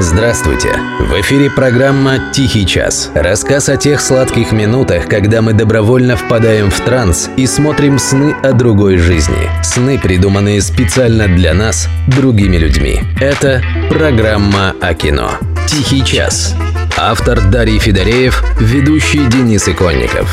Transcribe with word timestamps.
Здравствуйте! 0.00 0.78
В 1.00 1.20
эфире 1.22 1.50
программа 1.50 2.30
«Тихий 2.32 2.64
час». 2.64 3.10
Рассказ 3.16 3.68
о 3.68 3.76
тех 3.76 4.00
сладких 4.00 4.52
минутах, 4.52 5.08
когда 5.08 5.42
мы 5.42 5.54
добровольно 5.54 6.16
впадаем 6.16 6.70
в 6.70 6.80
транс 6.82 7.28
и 7.36 7.48
смотрим 7.48 7.98
сны 7.98 8.32
о 8.44 8.52
другой 8.52 8.98
жизни. 8.98 9.50
Сны, 9.64 9.98
придуманные 9.98 10.62
специально 10.62 11.26
для 11.26 11.52
нас, 11.52 11.88
другими 12.06 12.58
людьми. 12.58 13.00
Это 13.20 13.60
программа 13.90 14.76
о 14.80 14.94
кино. 14.94 15.32
«Тихий 15.66 16.04
час». 16.04 16.54
Автор 16.96 17.40
Дарий 17.50 17.80
Федореев, 17.80 18.44
ведущий 18.60 19.26
Денис 19.26 19.68
Иконников. 19.68 20.32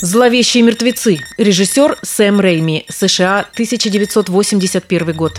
«Зловещие 0.00 0.62
мертвецы». 0.62 1.18
Режиссер 1.36 1.98
Сэм 2.00 2.40
Рейми. 2.40 2.86
США, 2.88 3.40
1981 3.52 5.12
год. 5.12 5.38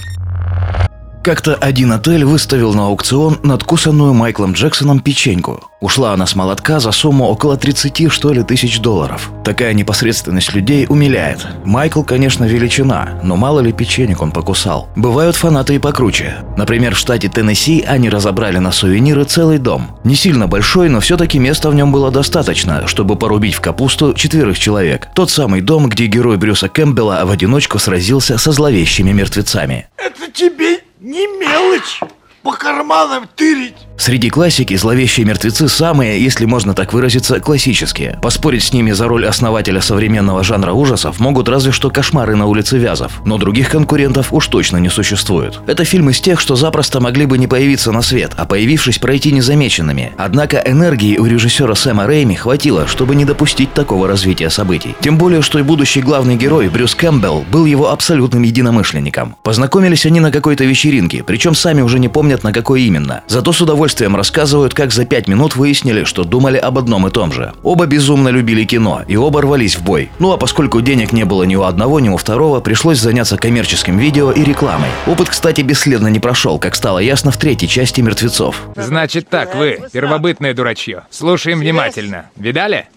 Как-то 1.24 1.55
один 1.55 1.94
отель 1.94 2.26
выставил 2.26 2.74
на 2.74 2.88
аукцион 2.88 3.40
надкусанную 3.44 4.13
Майклом 4.13 4.52
Джексоном 4.52 5.00
печеньку. 5.00 5.70
Ушла 5.80 6.12
она 6.12 6.26
с 6.26 6.36
молотка 6.36 6.82
за 6.82 6.91
сумму 6.91 7.27
около 7.27 7.55
30, 7.55 8.12
что 8.12 8.34
ли, 8.34 8.44
тысяч 8.44 8.82
долларов. 8.82 9.32
Такая 9.46 9.73
непосредственность 9.73 10.54
людей 10.54 10.86
умиляет. 10.90 11.48
Майкл, 11.63 12.04
конечно, 12.04 12.44
величина, 12.44 13.22
но 13.23 13.38
мало 13.38 13.62
ли 13.62 13.72
печенек 13.72 14.22
он 14.22 14.34
покусал. 14.34 14.90
Бывают 14.98 15.38
фанаты 15.38 15.76
и 15.76 15.80
покруче. 15.80 16.44
Например, 16.58 16.94
в 16.94 16.98
штате 16.98 17.30
Теннесси 17.30 17.85
они 17.88 18.10
разобрали 18.10 18.58
на 18.58 18.74
сувениры 18.74 19.24
целый 19.24 19.60
дом. 19.60 19.98
Не 20.04 20.16
сильно 20.16 20.48
большой, 20.48 20.90
но 20.90 20.99
все-таки 20.99 21.40
места 21.40 21.70
в 21.70 21.76
нем 21.76 21.94
было 21.94 22.12
достаточно, 22.12 22.85
чтобы 22.85 23.16
порубить 23.16 23.55
в 23.55 23.62
капусту 23.62 24.13
четверых 24.13 24.60
человек. 24.60 25.08
Тот 25.16 25.32
самый 25.32 25.62
дом, 25.62 25.88
где 25.88 26.08
герой 26.08 26.35
Брюса 26.35 26.68
Кэмпбелла 26.68 27.21
в 27.24 27.32
одиночку 27.32 27.80
сразился 27.80 28.38
со 28.38 28.52
зловещими 28.52 29.13
мертвецами. 29.13 29.88
Это 29.98 30.30
тебе 30.30 30.80
не 31.03 31.27
мелочь 31.38 31.99
по 32.44 32.52
карманам 32.52 33.28
тырить. 33.36 33.76
Среди 33.98 34.30
классики 34.30 34.76
зловещие 34.76 35.26
мертвецы 35.26 35.70
самые, 35.70 36.22
если 36.22 36.46
можно 36.46 36.74
так 36.74 36.91
выразиться, 36.91 37.40
классические. 37.40 38.20
Поспорить 38.22 38.63
с 38.63 38.74
ними 38.74 38.91
за 38.91 39.08
роль 39.08 39.26
основателя 39.26 39.80
современного 39.80 40.44
жанра 40.44 40.74
ужасов 40.74 41.20
могут 41.20 41.48
разве 41.48 41.72
что 41.72 41.90
кошмары 41.90 42.35
на 42.35 42.48
улице 42.48 42.77
Вязов, 42.77 43.22
но 43.24 43.38
других 43.38 43.70
конкурентов 43.70 44.34
уж 44.34 44.48
точно 44.48 44.77
не 44.77 44.90
существует. 44.90 45.60
Это 45.68 45.85
фильм 45.85 46.10
из 46.10 46.20
тех, 46.20 46.41
что 46.41 46.55
запросто 46.55 47.00
могли 47.00 47.26
бы 47.26 47.38
не 47.38 47.48
появиться 47.48 47.94
на 47.94 48.02
свет, 48.02 48.34
а 48.35 48.46
появившись 48.46 48.98
пройти 48.98 49.32
незамеченными. 49.32 50.12
Однако 50.18 50.57
энергии 50.57 51.18
у 51.18 51.26
режиссера 51.26 51.76
Сэма 51.76 52.05
Рэйми 52.05 52.35
хватило, 52.35 52.88
чтобы 52.88 53.16
не 53.16 53.24
допустить 53.24 53.74
такого 53.74 54.07
развития 54.07 54.50
событий. 54.50 54.96
Тем 55.00 55.18
более, 55.18 55.41
что 55.41 55.60
и 55.60 55.62
будущий 55.62 56.02
главный 56.02 56.35
герой 56.35 56.68
Брюс 56.68 56.94
Кэмпбелл 56.96 57.46
был 57.50 57.66
его 57.66 57.90
абсолютным 57.90 58.44
единомышленником. 58.44 59.38
Познакомились 59.44 60.05
они 60.05 60.20
на 60.20 60.32
какой-то 60.32 60.66
вечеринке, 60.66 61.24
причем 61.24 61.55
сами 61.55 61.82
уже 61.82 62.00
не 62.00 62.10
помнят 62.10 62.32
на 62.41 62.51
какой 62.51 62.81
именно. 62.81 63.21
Зато 63.27 63.53
с 63.53 63.62
удовольствием 63.62 63.84
удовольствием 63.84 64.16
рассказывают, 64.16 64.73
как 64.73 64.91
за 64.94 65.06
пять 65.06 65.28
минут 65.28 65.57
выяснили, 65.57 66.06
что 66.06 66.23
думали 66.23 66.57
об 66.57 66.78
одном 66.78 67.06
и 67.07 67.12
том 67.12 67.34
же. 67.34 67.53
Оба 67.63 67.85
безумно 67.85 68.29
любили 68.29 68.63
кино, 68.63 69.03
и 69.07 69.17
оба 69.17 69.41
рвались 69.41 69.75
в 69.75 69.84
бой. 69.84 70.09
Ну 70.19 70.31
а 70.31 70.38
поскольку 70.38 70.81
денег 70.81 71.11
не 71.11 71.25
было 71.25 71.44
ни 71.44 71.56
у 71.56 71.63
одного, 71.63 72.00
ни 72.00 72.09
у 72.09 72.17
второго, 72.17 72.61
пришлось 72.61 73.00
заняться 73.00 73.38
коммерческим 73.38 73.97
видео 73.97 74.31
и 74.31 74.44
рекламой. 74.44 74.89
Опыт, 75.06 75.29
кстати, 75.29 75.61
бесследно 75.61 76.07
не 76.07 76.19
прошел, 76.19 76.59
как 76.59 76.75
стало 76.75 77.00
ясно 77.00 77.31
в 77.31 77.38
третьей 77.38 77.67
части 77.67 78.01
«Мертвецов». 78.01 78.61
Значит 78.75 79.28
так, 79.29 79.56
вы, 79.56 79.79
первобытное 79.91 80.53
дурачье. 80.53 81.03
Слушаем 81.09 81.59
внимательно. 81.59 82.29
Видали? 82.35 82.88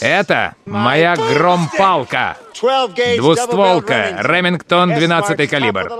Это 0.00 0.54
моя 0.66 1.16
громпалка. 1.16 2.36
Двустволка, 3.16 4.18
Ремингтон 4.20 4.94
12 4.94 5.48
калибр. 5.50 5.90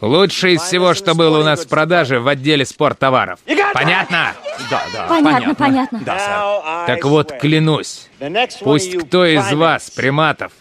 Лучшее 0.00 0.54
из 0.54 0.62
всего, 0.62 0.94
что 0.94 1.14
было 1.14 1.40
у 1.40 1.44
нас 1.44 1.64
в 1.64 1.68
продаже 1.68 2.20
в 2.20 2.28
отделе 2.28 2.64
спорттоваров. 2.64 3.38
Понятно? 3.72 4.32
Да, 4.68 4.82
да. 4.92 5.06
Понятно, 5.08 5.54
понятно. 5.54 6.00
Да, 6.04 6.18
сэр. 6.18 6.86
Так 6.86 7.04
вот, 7.04 7.32
клянусь, 7.40 8.08
пусть 8.62 8.96
кто 8.96 9.24
из 9.24 9.52
вас, 9.52 9.90
приматов, 9.90 10.52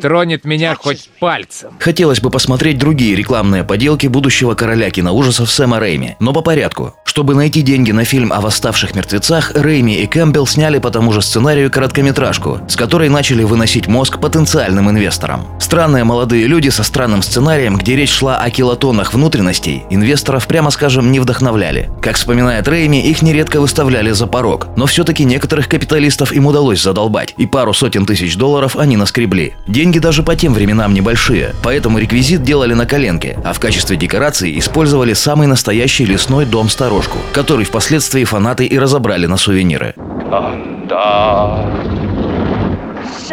тронет 0.00 0.44
меня 0.44 0.74
хоть 0.74 1.10
пальцем. 1.18 1.76
Хотелось 1.80 2.20
бы 2.20 2.30
посмотреть 2.30 2.78
другие 2.78 3.16
рекламные 3.16 3.64
поделки 3.64 4.06
будущего 4.06 4.54
короля 4.54 4.90
киноужасов 4.90 5.50
Сэма 5.50 5.80
Рэйми, 5.80 6.16
но 6.20 6.32
по 6.32 6.42
порядку. 6.42 6.94
Чтобы 7.04 7.34
найти 7.34 7.60
деньги 7.62 7.90
на 7.90 8.04
фильм 8.04 8.32
о 8.32 8.40
восставших 8.40 8.94
мертвецах, 8.94 9.52
Рэйми 9.54 9.96
и 9.96 10.06
Кэмпбелл 10.06 10.46
сняли 10.46 10.78
по 10.78 10.90
тому 10.90 11.12
же 11.12 11.20
сценарию 11.20 11.70
короткометражку, 11.70 12.60
с 12.68 12.76
которой 12.76 13.08
начали 13.08 13.44
выносить 13.44 13.86
мозг 13.86 14.18
потенциальным 14.20 14.88
инвесторам. 14.88 15.46
Странные 15.60 16.04
молодые 16.04 16.46
люди 16.46 16.70
со 16.70 16.82
странным 16.82 17.22
сценарием, 17.22 17.76
где 17.76 17.96
речь 17.96 18.12
шла 18.12 18.38
о 18.38 18.50
килотоннах 18.50 19.12
внутренностей, 19.12 19.84
инвесторов, 19.90 20.46
прямо 20.46 20.70
скажем, 20.70 21.12
не 21.12 21.20
вдохновляли. 21.20 21.90
Как 22.00 22.16
вспоминает 22.16 22.66
Рэйми, 22.66 23.00
их 23.02 23.22
нередко 23.32 23.60
выставляли 23.60 24.10
за 24.10 24.26
порог, 24.26 24.68
но 24.76 24.84
все-таки 24.84 25.24
некоторых 25.24 25.66
капиталистов 25.66 26.32
им 26.32 26.46
удалось 26.46 26.82
задолбать, 26.82 27.34
и 27.38 27.46
пару 27.46 27.72
сотен 27.72 28.04
тысяч 28.04 28.36
долларов 28.36 28.76
они 28.76 28.98
наскребли. 28.98 29.54
Деньги 29.66 29.98
даже 29.98 30.22
по 30.22 30.36
тем 30.36 30.52
временам 30.52 30.92
небольшие, 30.92 31.54
поэтому 31.62 31.98
реквизит 31.98 32.42
делали 32.42 32.74
на 32.74 32.84
коленке, 32.84 33.38
а 33.42 33.54
в 33.54 33.58
качестве 33.58 33.96
декорации 33.96 34.58
использовали 34.58 35.14
самый 35.14 35.46
настоящий 35.46 36.04
лесной 36.04 36.44
дом-сторожку, 36.44 37.16
который 37.32 37.64
впоследствии 37.64 38.24
фанаты 38.24 38.66
и 38.66 38.78
разобрали 38.78 39.24
на 39.24 39.38
сувениры. 39.38 39.94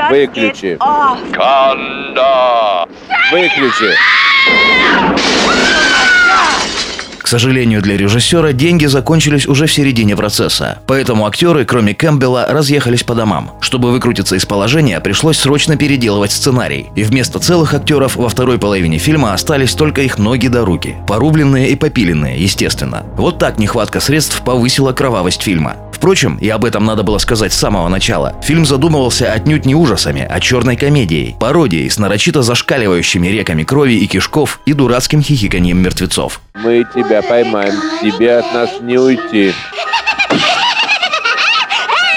Выключи. 0.09 0.77
Канда. 1.33 2.87
Выключи. 3.31 3.93
Сожалению 7.29 7.83
для 7.83 7.95
режиссера, 7.95 8.53
деньги 8.53 8.87
закончились 8.87 9.47
уже 9.47 9.67
в 9.67 9.71
середине 9.71 10.15
процесса. 10.15 10.79
Поэтому 10.87 11.27
актеры, 11.27 11.63
кроме 11.63 11.93
Кэмпбелла, 11.93 12.47
разъехались 12.49 13.03
по 13.03 13.13
домам. 13.13 13.51
Чтобы 13.61 13.91
выкрутиться 13.91 14.35
из 14.35 14.47
положения, 14.47 14.99
пришлось 14.99 15.37
срочно 15.37 15.77
переделывать 15.77 16.31
сценарий. 16.31 16.87
И 16.95 17.03
вместо 17.03 17.37
целых 17.37 17.75
актеров 17.75 18.15
во 18.15 18.29
второй 18.29 18.57
половине 18.57 18.97
фильма 18.97 19.35
остались 19.35 19.75
только 19.75 20.01
их 20.01 20.17
ноги 20.17 20.47
до 20.47 20.65
руки. 20.65 20.95
Порубленные 21.07 21.69
и 21.69 21.75
попиленные, 21.75 22.41
естественно. 22.41 23.05
Вот 23.15 23.37
так 23.37 23.59
нехватка 23.59 23.99
средств 23.99 24.41
повысила 24.43 24.91
кровавость 24.91 25.43
фильма. 25.43 25.75
Впрочем, 25.99 26.37
и 26.37 26.47
об 26.47 26.63
этом 26.63 26.85
надо 26.85 27.03
было 27.03 27.17
сказать 27.17 27.51
с 27.51 27.57
самого 27.57 27.89
начала, 27.89 28.33
фильм 28.41 28.65
задумывался 28.65 29.33
отнюдь 29.33 29.65
не 29.65 29.75
ужасами, 29.75 30.25
а 30.27 30.39
черной 30.39 30.77
комедией, 30.77 31.35
пародией 31.37 31.89
с 31.89 31.99
нарочито 31.99 32.41
зашкаливающими 32.41 33.27
реками 33.27 33.65
крови 33.65 33.95
и 33.95 34.07
кишков 34.07 34.61
и 34.65 34.71
дурацким 34.71 35.21
хихиканьем 35.21 35.77
мертвецов. 35.77 36.39
Мы 36.55 36.85
тебя 36.95 37.21
поймаем, 37.21 37.73
тебе 38.01 38.37
от 38.37 38.53
нас 38.53 38.69
не 38.79 38.97
уйти. 38.97 39.51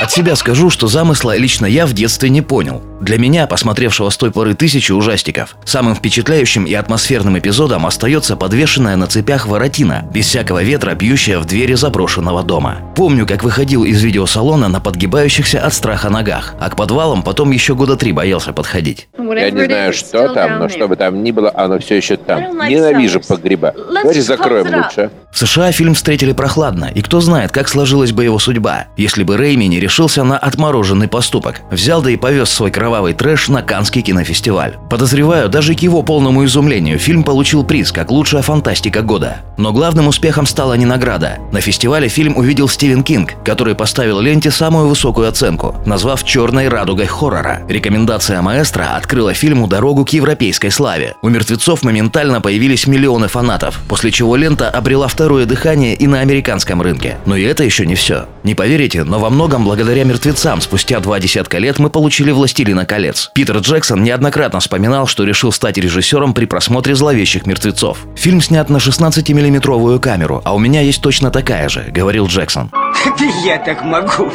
От 0.02 0.10
себя 0.10 0.34
скажу, 0.34 0.68
что 0.68 0.88
замысла 0.88 1.36
лично 1.36 1.64
я 1.64 1.86
в 1.86 1.92
детстве 1.92 2.28
не 2.28 2.42
понял. 2.42 2.82
Для 3.00 3.18
меня, 3.18 3.46
посмотревшего 3.46 4.10
с 4.10 4.16
той 4.16 4.32
поры 4.32 4.54
тысячи 4.54 4.90
ужастиков, 4.90 5.56
самым 5.64 5.94
впечатляющим 5.94 6.64
и 6.64 6.74
атмосферным 6.74 7.38
эпизодом 7.38 7.86
остается 7.86 8.36
подвешенная 8.36 8.96
на 8.96 9.06
цепях 9.06 9.46
воротина, 9.46 10.04
без 10.12 10.26
всякого 10.26 10.64
ветра 10.64 10.96
бьющая 10.96 11.38
в 11.38 11.44
двери 11.44 11.74
заброшенного 11.74 12.42
дома. 12.42 12.78
Помню, 12.96 13.28
как 13.28 13.44
выходил 13.44 13.84
из 13.84 14.02
видеосалона 14.02 14.66
на 14.66 14.80
подгибающихся 14.80 15.64
от 15.64 15.72
страха 15.72 16.10
ногах, 16.10 16.56
а 16.58 16.68
к 16.68 16.74
подвалам 16.74 17.22
потом 17.22 17.52
еще 17.52 17.76
года 17.76 17.96
три 17.96 18.10
боялся 18.10 18.52
подходить. 18.52 19.06
Я 19.16 19.50
не 19.50 19.66
знаю, 19.66 19.92
что 19.92 20.34
там, 20.34 20.58
но 20.58 20.68
что 20.68 20.88
бы 20.88 20.96
там 20.96 21.22
ни 21.22 21.30
было, 21.30 21.52
оно 21.54 21.78
все 21.78 21.96
еще 21.96 22.16
там. 22.16 22.58
Ненавижу 22.68 23.20
погреба. 23.20 23.72
Давайте 23.94 24.22
закроем 24.22 24.82
лучше. 24.82 25.12
В 25.32 25.38
США 25.38 25.72
фильм 25.72 25.94
встретили 25.94 26.32
прохладно, 26.32 26.90
и 26.94 27.00
кто 27.00 27.22
знает, 27.22 27.52
как 27.52 27.66
сложилась 27.66 28.12
бы 28.12 28.22
его 28.22 28.38
судьба, 28.38 28.84
если 28.98 29.22
бы 29.22 29.38
Рэйми 29.38 29.66
не 29.66 29.80
решился 29.80 30.24
на 30.24 30.36
отмороженный 30.36 31.08
поступок. 31.08 31.62
Взял 31.70 32.02
да 32.02 32.10
и 32.10 32.16
повез 32.16 32.50
свой 32.50 32.70
кровавый 32.70 33.14
трэш 33.14 33.48
на 33.48 33.62
Канский 33.62 34.02
кинофестиваль. 34.02 34.76
Подозреваю, 34.90 35.48
даже 35.48 35.74
к 35.74 35.80
его 35.80 36.02
полному 36.02 36.44
изумлению 36.44 36.98
фильм 36.98 37.24
получил 37.24 37.64
приз 37.64 37.92
как 37.92 38.10
лучшая 38.10 38.42
фантастика 38.42 39.00
года. 39.00 39.38
Но 39.56 39.72
главным 39.72 40.08
успехом 40.08 40.44
стала 40.44 40.74
не 40.74 40.84
награда. 40.84 41.38
На 41.50 41.62
фестивале 41.62 42.08
фильм 42.08 42.36
увидел 42.36 42.68
Стивен 42.68 43.02
Кинг, 43.02 43.32
который 43.42 43.74
поставил 43.74 44.20
ленте 44.20 44.50
самую 44.50 44.86
высокую 44.86 45.28
оценку, 45.28 45.76
назвав 45.86 46.24
«черной 46.24 46.68
радугой 46.68 47.06
хоррора». 47.06 47.62
Рекомендация 47.70 48.42
маэстро 48.42 48.96
открыла 48.96 49.32
фильму 49.32 49.66
дорогу 49.66 50.04
к 50.04 50.10
европейской 50.10 50.68
славе. 50.68 51.14
У 51.22 51.30
мертвецов 51.30 51.84
моментально 51.84 52.42
появились 52.42 52.86
миллионы 52.86 53.28
фанатов, 53.28 53.80
после 53.88 54.10
чего 54.10 54.36
лента 54.36 54.68
обрела 54.68 55.08
второе 55.22 55.46
дыхание 55.46 55.94
и 55.94 56.08
на 56.08 56.18
американском 56.18 56.82
рынке. 56.82 57.16
Но 57.26 57.36
и 57.36 57.44
это 57.44 57.62
еще 57.62 57.86
не 57.86 57.94
все. 57.94 58.26
Не 58.42 58.56
поверите, 58.56 59.04
но 59.04 59.20
во 59.20 59.30
многом 59.30 59.64
благодаря 59.64 60.02
мертвецам 60.02 60.60
спустя 60.60 60.98
два 60.98 61.20
десятка 61.20 61.58
лет 61.58 61.78
мы 61.78 61.90
получили 61.90 62.32
«Властелина 62.32 62.84
колец». 62.84 63.30
Питер 63.32 63.58
Джексон 63.58 64.02
неоднократно 64.02 64.58
вспоминал, 64.58 65.06
что 65.06 65.22
решил 65.22 65.52
стать 65.52 65.78
режиссером 65.78 66.34
при 66.34 66.46
просмотре 66.46 66.96
«Зловещих 66.96 67.46
мертвецов». 67.46 67.98
Фильм 68.16 68.42
снят 68.42 68.68
на 68.68 68.78
16-миллиметровую 68.78 70.00
камеру, 70.00 70.42
а 70.44 70.56
у 70.56 70.58
меня 70.58 70.80
есть 70.80 71.00
точно 71.00 71.30
такая 71.30 71.68
же, 71.68 71.84
говорил 71.92 72.26
Джексон. 72.26 72.72
Я 73.44 73.58
так 73.58 73.84
могу. 73.84 74.28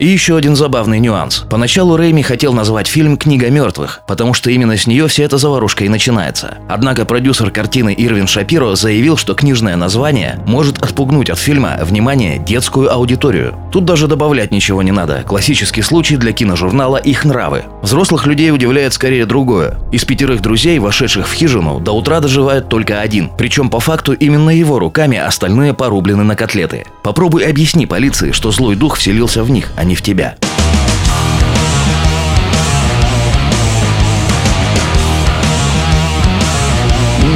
И 0.00 0.06
еще 0.06 0.38
один 0.38 0.56
забавный 0.56 0.98
нюанс. 0.98 1.44
Поначалу 1.50 1.94
Рэйми 1.94 2.22
хотел 2.22 2.54
назвать 2.54 2.86
фильм 2.86 3.18
«Книга 3.18 3.50
мертвых», 3.50 4.00
потому 4.06 4.32
что 4.32 4.50
именно 4.50 4.78
с 4.78 4.86
нее 4.86 5.06
вся 5.08 5.24
эта 5.24 5.36
заварушка 5.36 5.84
и 5.84 5.90
начинается. 5.90 6.54
Однако 6.70 7.04
продюсер 7.04 7.50
картины 7.50 7.94
Ирвин 7.94 8.26
Шапиро 8.26 8.74
заявил, 8.76 9.18
что 9.18 9.34
книжное 9.34 9.76
название 9.76 10.42
может 10.46 10.82
отпугнуть 10.82 11.28
от 11.28 11.38
фильма, 11.38 11.78
внимание, 11.82 12.38
детскую 12.38 12.90
аудиторию. 12.90 13.54
Тут 13.70 13.84
даже 13.84 14.06
добавлять 14.06 14.52
ничего 14.52 14.82
не 14.82 14.90
надо. 14.90 15.22
Классический 15.26 15.82
случай 15.82 16.16
для 16.16 16.32
киножурнала 16.32 16.96
«Их 16.96 17.26
нравы». 17.26 17.64
Взрослых 17.82 18.26
людей 18.26 18.50
удивляет 18.52 18.94
скорее 18.94 19.26
другое. 19.26 19.76
Из 19.92 20.06
пятерых 20.06 20.40
друзей, 20.40 20.78
вошедших 20.78 21.28
в 21.28 21.34
хижину, 21.34 21.78
до 21.78 21.92
утра 21.92 22.20
доживает 22.20 22.70
только 22.70 23.02
один. 23.02 23.30
Причем 23.36 23.68
по 23.68 23.80
факту 23.80 24.14
именно 24.14 24.48
его 24.48 24.78
руками 24.78 25.18
остальные 25.18 25.74
порублены 25.74 26.24
на 26.24 26.36
котлеты. 26.36 26.86
Попробуй 27.02 27.44
объясни 27.44 27.84
полиции, 27.84 28.32
что 28.32 28.50
злой 28.50 28.76
дух 28.76 28.96
вселился 28.96 29.44
в 29.44 29.50
них, 29.50 29.70
а 29.76 29.89
не 29.90 29.96
в 29.96 30.02
тебя. 30.02 30.36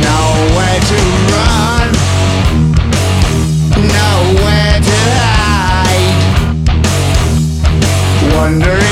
Nowhere 0.06 0.80
to 0.88 0.98
run, 1.32 1.90
nowhere 3.96 4.78
to 4.88 4.98
hide. 5.18 6.20
Wondering. 8.36 8.83